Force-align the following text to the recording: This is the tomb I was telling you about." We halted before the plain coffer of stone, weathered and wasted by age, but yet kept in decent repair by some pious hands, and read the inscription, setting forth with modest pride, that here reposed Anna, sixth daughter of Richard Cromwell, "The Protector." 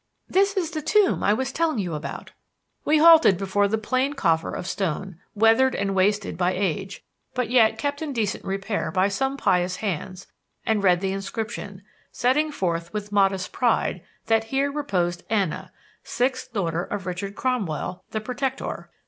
This 0.27 0.57
is 0.57 0.71
the 0.71 0.81
tomb 0.81 1.21
I 1.21 1.31
was 1.35 1.51
telling 1.51 1.77
you 1.77 1.93
about." 1.93 2.31
We 2.83 2.97
halted 2.97 3.37
before 3.37 3.67
the 3.67 3.77
plain 3.77 4.13
coffer 4.13 4.49
of 4.51 4.65
stone, 4.65 5.19
weathered 5.35 5.75
and 5.75 5.93
wasted 5.93 6.39
by 6.39 6.53
age, 6.53 7.03
but 7.35 7.51
yet 7.51 7.77
kept 7.77 8.01
in 8.01 8.11
decent 8.11 8.43
repair 8.43 8.89
by 8.91 9.09
some 9.09 9.37
pious 9.37 9.75
hands, 9.75 10.25
and 10.65 10.81
read 10.81 11.01
the 11.01 11.13
inscription, 11.13 11.83
setting 12.11 12.51
forth 12.51 12.91
with 12.93 13.11
modest 13.11 13.51
pride, 13.51 14.01
that 14.25 14.45
here 14.45 14.71
reposed 14.71 15.21
Anna, 15.29 15.71
sixth 16.03 16.51
daughter 16.51 16.83
of 16.83 17.05
Richard 17.05 17.35
Cromwell, 17.35 18.03
"The 18.09 18.21
Protector." 18.21 18.89